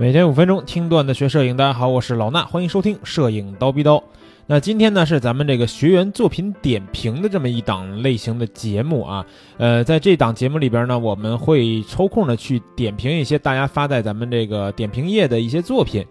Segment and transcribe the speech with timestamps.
[0.00, 4.00] 每天五分钟听段子学摄影，大家好，我是老衲，欢迎收听摄影刀逼刀。
[4.46, 9.26] 那今天呢是咱们这个学员作品点评的这么一档类型的节目啊。
[9.56, 16.06] 呃，在这档节目里边呢，我们会抽空的去点评一些大家发在咱们这个点评页的一些作品。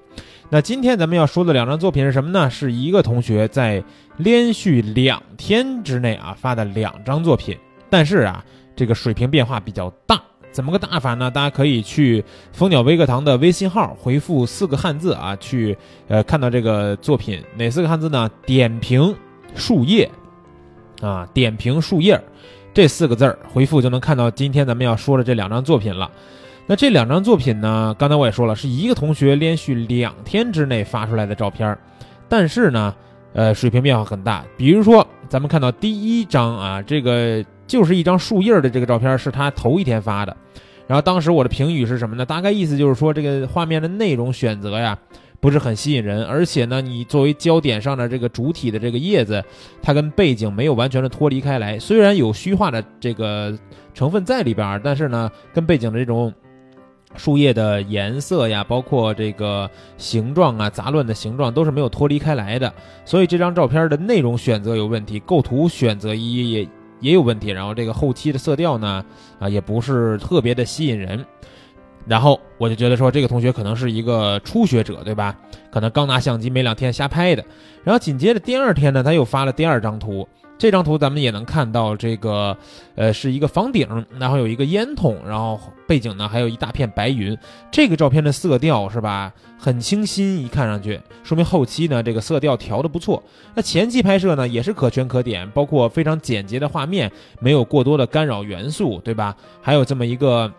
[0.49, 2.49] 那今天咱们要说的两张作品是什么呢？
[2.49, 3.81] 是一个同学在
[4.17, 7.57] 连续两天之内啊发的两张作品，
[7.89, 8.43] 但是啊
[8.75, 10.21] 这个水平变化比较大。
[10.57, 11.29] 怎么个打法呢？
[11.29, 18.27] 大家可以去蜂鸟微课堂的微信号回复四个汉字啊，去呃看到这个作品哪四个汉字呢？
[18.43, 19.15] 点评
[19.53, 20.09] 树叶
[20.99, 22.19] 啊，点评树叶
[22.73, 26.09] 这四个字儿回复就能看到今天咱们要说的这两张作品了。
[26.65, 31.77] 那这两张作品呢，刚才我也说了，是一个同学连续两天之内发出来的照片，
[32.27, 32.95] 但是呢，
[33.33, 34.43] 呃，水平变化很大。
[34.57, 37.45] 比如说，咱们看到第一张啊，这个。
[37.67, 40.35] 就是一张树叶的这个照片，是他头一天发的。
[40.87, 42.25] 然后当时我的评语是什么呢？
[42.25, 44.97] 大概意思就是说，这个画面的内容选择呀，
[45.41, 46.23] 不是很吸引人。
[46.23, 49.43] 而且呢，你作为焦点上的这个主体的这个叶子，
[49.81, 51.77] 它跟背景没有完全的脱离开来。
[51.77, 53.53] 虽然有虚化的这个
[53.93, 56.33] 成分在里边，但是呢，跟背景的这种
[57.17, 62.73] 树叶的颜色呀，包括这个形状啊，杂乱的形状都是没有脱离开来的。
[63.03, 66.65] 所以这张照片的内容选择有问题，构图选择也。
[66.99, 69.03] 也有问题，然后这个后期的色调呢，
[69.39, 71.25] 啊，也不是特别的吸引人。
[72.05, 75.35] 然后我就觉得说，这个同学可能是一个初学者，对吧？
[75.69, 77.43] 可能刚拿相机没两天瞎拍的。
[77.83, 80.27] 然后紧接着第二天呢，他又发了第二张图。
[80.57, 82.57] 这张图咱们也能看到，这个
[82.95, 83.87] 呃是一个房顶，
[84.19, 87.37] 然后有一个烟筒，然后背景呢还有一大片白云。
[87.71, 93.21] 这个照片的色调是吧，很清新，一看上去说明后期呢这个色调调的不错。
[93.53, 99.35] 那前期拍摄呢也是可圈可点，包括非常简洁的画面，没有过多的干扰元素，对吧？
[99.61, 100.51] 还有这么一个。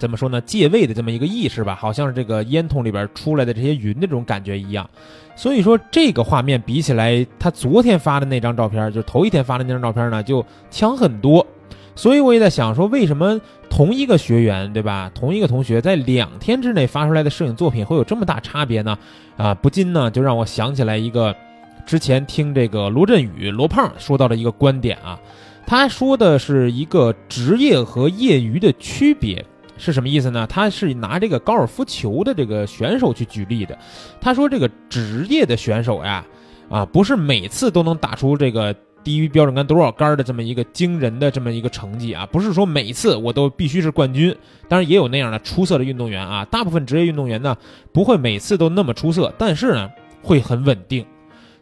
[0.00, 0.40] 怎么说呢？
[0.40, 4.88] 借位的这么一个意识吧，好像是这个烟筒里边出来的这些云的这种感觉一样。
[5.36, 11.46] 所以说这个画面比起来，他昨天发的那张照片，就头一天发的那张照片呢，就强很多。
[11.94, 15.10] 所以我也在想说，为什么同一个学员，对吧？
[15.14, 18.98] 同一个同学在两天之内发出来的摄影作品会有这么大差别呢？
[19.36, 21.36] 啊，不禁呢就让我想起来一个
[21.84, 25.20] 之前听这个罗振宇罗胖说到的一个观点啊，
[25.66, 29.44] 他说的是一个职业和业余的区别。
[29.80, 30.46] 是什么意思呢？
[30.46, 33.76] 他是拿这个高尔夫球的这个选手去举例的。
[34.20, 36.24] 他说，这个职业的选手呀，
[36.68, 44.36] 啊，不是每次都能打出这个低于标准杆多少杆的这么一个惊人的这么一个成绩啊，不是说每次我都必须是冠军。
[44.68, 47.56] 当然也有那样的出色的运动员啊，大部分职业运动员呢，
[47.90, 49.90] 不会每次都那么出色，但是呢，
[50.22, 51.04] 会很稳定。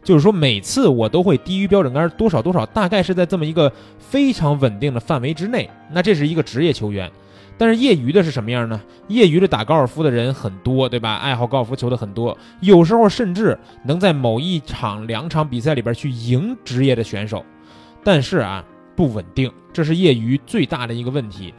[0.03, 5.69] 就是说，每次我都会低于标准杆多少多少，大概是在这么一个非常稳定的范围之内。
[5.91, 7.09] 那这是一个职业球员。
[7.59, 8.81] 但是业余的是什么样呢？
[9.09, 11.17] 业余的打高尔夫的人很多，对吧？
[11.17, 17.43] 爱好高尔夫球的很多，有时候甚至能在某一场、两场比赛里边去赢职业的选手，
[18.01, 18.63] 但是啊，
[18.95, 21.53] 不稳定，这是业余最大的一个问题。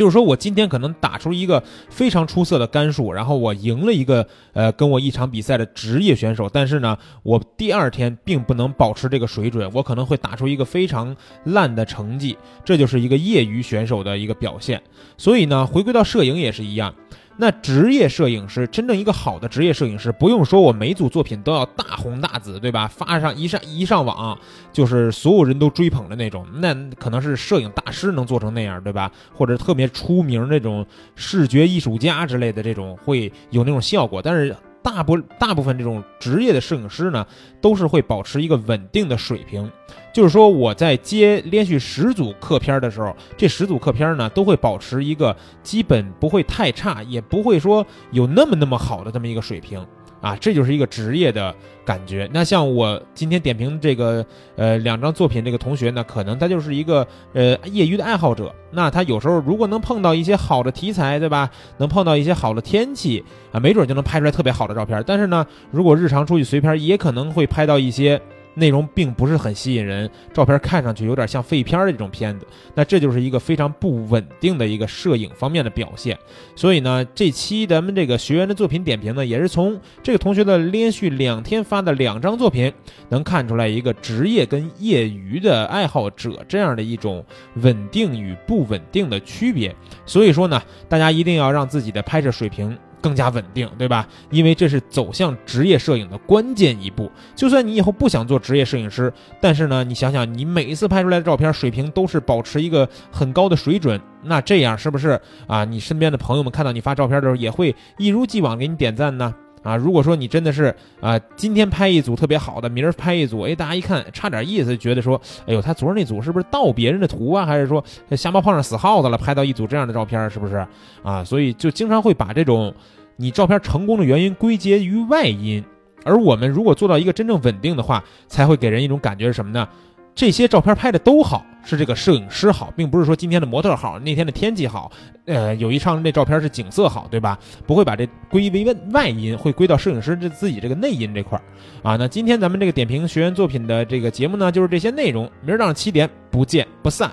[0.00, 12.34] 就是说我今天可能打出一个非常出色的杆数，然后我赢了一个呃跟我一场比赛的职业选手，但是呢，我第二天并不能保持这个水准，我可能会打出一个非常烂的成绩，
[12.64, 14.80] 这就是一个业余选手的一个表现。
[15.18, 16.94] 所以呢，回归到摄影也是一样。
[17.40, 22.86] 那职业摄影师，真正一个好的职业摄影师，不用说我每组作品都要大红大紫，对吧？
[22.86, 24.38] 发上一上一上网，
[24.74, 29.10] 就是所有人都追捧的那种，那可能是摄影大师能做成那样，对吧？
[29.32, 30.84] 或者特别出名那种
[31.16, 34.54] 视觉艺术家之类的这种会有那种效果，但是。
[34.82, 37.26] 大部大部分这种职业的摄影师呢，
[37.60, 39.70] 都是会保持一个稳定的水平，
[40.12, 49.86] 就是说我在接连续十组客片的时候，这十组客片呢都会保持一个基本不会太差，也不会说有那么那么好的这么一个水平。
[50.20, 51.54] 啊，这就是一个职业的
[51.84, 52.28] 感觉。
[52.32, 54.24] 那像我今天点评这个
[54.56, 58.54] 呃两张作品，这个同学呢，可能他就是一个呃业余的爱好者。
[58.70, 61.50] 那他有时候如果能碰到一些好的题材，对吧？
[61.78, 65.02] 能碰到一些好的天气啊，没准就能拍出来特别好的照片。
[65.06, 68.20] 但是呢，如果日常出去随拍，也可能会拍到一些。
[68.54, 76.18] 内容并不是很吸引人，照片看上去有点像废片的这种片子，那这就是一个非常不稳定的一个摄影方面的表现。
[76.56, 82.72] 所以呢，这期咱们这个学员的作品点评呢，也是从这个同学的连续两天发的两张作品，
[83.08, 87.24] 能看出来一个职业跟业余的爱好者这样的一种
[87.54, 89.74] 稳定与不稳定的区别。
[90.04, 92.76] 所以说呢，大家一定要让自己的拍摄水平。
[93.00, 94.06] 更加稳定，对吧？
[94.30, 97.10] 因为这是走向职业摄影的关键一步。
[97.34, 105.64] 就算你以后不想做职业摄影师，但是呢，你想想，你每一次拍出来的照片水平都是保持一个很高的水准，那这样是不是啊？
[105.64, 109.34] 你身边的朋友们看到你发照片的时候，也会一如既往给你点赞呢？
[109.62, 117.44] 啊，如果说你真的是啊，今天拍一组特别好的，明儿拍一组，哎，大家一看差点意思，觉得说，哎呦，他昨儿那组是不是盗别人的图啊？
[117.44, 120.66] 还是说瞎猫碰上死耗子了，拍到一组这样的照片，是不是
[121.02, 121.22] 啊？
[121.22, 122.74] 所以就经常会把这种
[123.16, 125.62] 你照片成功的原因归结于外因，
[126.04, 129.68] 而我们如果做到一个真正稳定的话，才会给人一种感觉是什么呢？
[130.14, 134.90] 这些照片拍的都好，是这个摄影师好，并不是说今天的模特好，那天的天气好，
[135.24, 137.38] 呃，有一张那照片是景色好，对吧？
[137.66, 141.42] 不会把这归为外因，会归到摄影师这自己这个内因这块儿
[141.82, 141.96] 啊。
[141.96, 145.30] 那今天咱们这个点评学员作品的这个节目呢，就是这些内容。
[145.42, 147.10] 明儿早上七点不见不散。